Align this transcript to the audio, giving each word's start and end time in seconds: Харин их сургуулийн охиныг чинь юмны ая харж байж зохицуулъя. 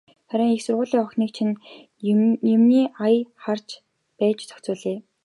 Харин 0.29 0.51
их 0.55 0.61
сургуулийн 0.63 1.03
охиныг 1.05 1.31
чинь 1.35 1.59
юмны 2.55 2.81
ая 3.05 3.21
харж 3.43 3.67
байж 4.17 4.39
зохицуулъя. 4.45 4.97